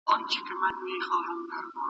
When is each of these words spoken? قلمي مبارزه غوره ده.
قلمي 0.07 0.35
مبارزه 0.49 0.95
غوره 1.25 1.35
ده. 1.73 1.77